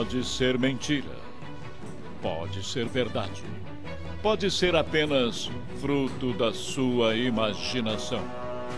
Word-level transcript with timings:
Pode 0.00 0.24
ser 0.24 0.58
mentira. 0.58 1.14
Pode 2.22 2.64
ser 2.64 2.86
verdade. 2.86 3.42
Pode 4.22 4.50
ser 4.50 4.74
apenas 4.74 5.50
fruto 5.78 6.32
da 6.32 6.54
sua 6.54 7.14
imaginação. 7.14 8.24